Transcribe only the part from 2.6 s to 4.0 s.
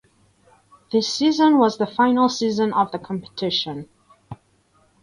of the competition.